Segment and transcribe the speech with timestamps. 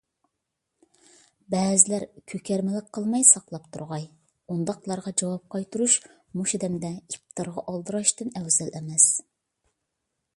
[1.53, 4.07] بەزىلەر كۆكەرمىلىك قىلماي ساقلاپ تۇرغاي.
[4.55, 5.99] ئۇنداقلارغا جاۋاب قايتۇرۇش
[6.41, 9.07] مۇشۇ دەمدە ئىپتارغا ئالدىراشتىن ئەۋزەل ئەمەس.